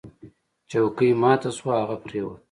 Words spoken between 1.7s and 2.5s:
او هغه پریوت.